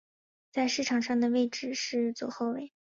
[0.49, 2.73] 在场上的位置是左后卫。